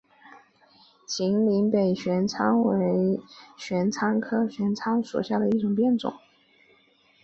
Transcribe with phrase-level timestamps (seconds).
[1.05, 3.19] 秦岭北玄参为
[3.55, 6.11] 玄参科玄参属下的一个变种。